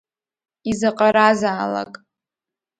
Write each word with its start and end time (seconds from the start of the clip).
Изаҟаразаалак. 0.69 1.93